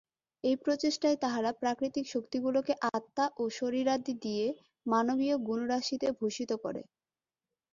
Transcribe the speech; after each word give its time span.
এই 0.43 0.55
প্রচেষ্টায় 0.63 1.17
তাহারা 1.17 1.51
প্রাকৃতিক 1.61 2.05
শক্তিগুলিকে 2.07 2.73
আত্মা 2.91 3.25
ও 3.37 3.53
শরীরাদি 3.57 4.13
দিয়া 4.23 4.47
মানবীয় 4.85 5.35
গুণরাশিতে 5.47 6.07
ভূষিত 6.19 6.51
করে। 6.63 6.81